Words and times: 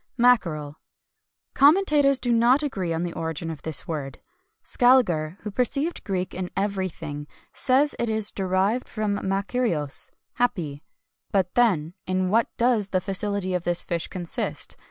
[XXI 0.01 0.23
185] 0.23 0.51
MACKEREL. 0.51 0.75
Commentators 1.53 2.17
do 2.17 2.31
not 2.33 2.63
agree 2.63 2.91
on 2.91 3.03
the 3.03 3.13
origin 3.13 3.51
of 3.51 3.61
this 3.61 3.87
word. 3.87 4.17
Scaliger, 4.63 5.37
who 5.41 5.51
perceived 5.51 6.03
Greek 6.03 6.33
in 6.33 6.49
everything, 6.57 7.27
says 7.53 7.93
it 7.99 8.09
is 8.09 8.31
derived 8.31 8.89
from 8.89 9.19
makarios, 9.19 10.09
"happy." 10.33 10.83
But, 11.31 11.53
then, 11.53 11.93
in 12.07 12.31
what 12.31 12.47
does 12.57 12.89
the 12.89 12.99
felicity 12.99 13.53
of 13.53 13.63
this 13.63 13.83
fish 13.83 14.07
consist? 14.07 14.75